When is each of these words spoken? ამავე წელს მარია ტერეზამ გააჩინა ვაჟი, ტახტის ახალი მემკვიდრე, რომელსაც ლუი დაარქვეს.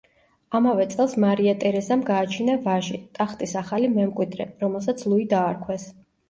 ამავე 0.59 0.85
წელს 0.93 1.11
მარია 1.23 1.51
ტერეზამ 1.63 2.01
გააჩინა 2.07 2.55
ვაჟი, 2.63 2.97
ტახტის 3.19 3.53
ახალი 3.61 3.91
მემკვიდრე, 3.99 4.49
რომელსაც 4.65 5.05
ლუი 5.13 5.29
დაარქვეს. 5.37 5.87